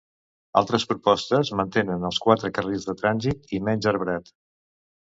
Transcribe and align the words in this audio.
Altres 0.61 0.85
propostes 0.93 1.53
mantenen 1.61 2.09
els 2.11 2.21
quatre 2.27 2.53
carrils 2.57 2.89
de 2.91 2.99
trànsit 3.05 3.57
i 3.61 3.65
menys 3.71 3.93
arbrat. 3.95 4.35